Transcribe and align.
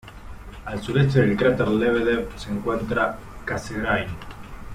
Al 0.65 0.81
sureste 0.81 1.21
del 1.21 1.37
cráter 1.37 1.67
Lebedev 1.67 2.35
se 2.35 2.49
encuentra 2.49 3.19
Cassegrain. 3.45 4.07